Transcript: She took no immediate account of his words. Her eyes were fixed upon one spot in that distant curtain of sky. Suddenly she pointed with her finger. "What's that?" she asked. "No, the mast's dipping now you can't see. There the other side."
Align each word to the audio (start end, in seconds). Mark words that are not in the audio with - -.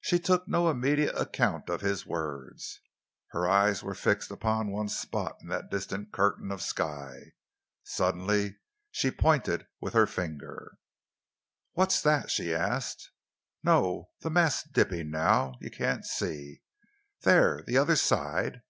She 0.00 0.20
took 0.20 0.46
no 0.46 0.70
immediate 0.70 1.16
account 1.18 1.68
of 1.68 1.80
his 1.80 2.06
words. 2.06 2.80
Her 3.32 3.48
eyes 3.48 3.82
were 3.82 3.96
fixed 3.96 4.30
upon 4.30 4.70
one 4.70 4.88
spot 4.88 5.38
in 5.42 5.48
that 5.48 5.72
distant 5.72 6.12
curtain 6.12 6.52
of 6.52 6.62
sky. 6.62 7.32
Suddenly 7.82 8.58
she 8.92 9.10
pointed 9.10 9.66
with 9.80 9.92
her 9.92 10.06
finger. 10.06 10.78
"What's 11.72 12.00
that?" 12.02 12.30
she 12.30 12.54
asked. 12.54 13.10
"No, 13.64 14.10
the 14.20 14.30
mast's 14.30 14.70
dipping 14.70 15.10
now 15.10 15.54
you 15.60 15.72
can't 15.72 16.04
see. 16.06 16.62
There 17.22 17.60
the 17.66 17.76
other 17.76 17.96
side." 17.96 18.62